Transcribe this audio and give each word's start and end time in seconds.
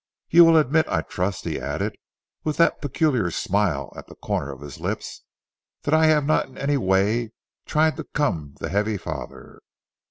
You 0.31 0.45
will 0.45 0.57
admit, 0.57 0.87
I 0.89 1.03
trust," 1.03 1.45
he 1.45 1.59
added, 1.59 1.95
with 2.43 2.57
that 2.57 2.81
peculiar 2.81 3.29
smile 3.29 3.93
at 3.95 4.07
the 4.07 4.15
corner 4.15 4.51
of 4.51 4.61
his 4.61 4.79
lips, 4.79 5.21
"that 5.83 5.93
I 5.93 6.07
have 6.07 6.25
not 6.25 6.47
in 6.47 6.57
any 6.57 6.75
way 6.77 7.33
tried 7.67 7.97
to 7.97 8.05
come 8.05 8.55
the 8.59 8.69
heavy 8.69 8.97
father? 8.97 9.59